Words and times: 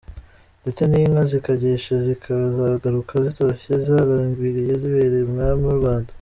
Ndetse 0.61 0.81
n’inka 0.85 1.23
zikagisha 1.31 1.93
zikazagaruka 2.05 3.13
zitoshye 3.25 3.71
zaragwiriye 3.85 4.73
zibereye 4.81 5.23
umwami 5.29 5.63
w’ 5.69 5.73
u 5.75 5.79
Rwanda 5.81 6.09